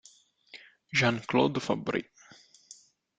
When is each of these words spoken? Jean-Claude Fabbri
Jean-Claude 0.95 1.61
Fabbri 1.61 2.01